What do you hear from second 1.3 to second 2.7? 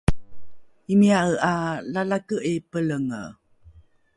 'a Lalake 'i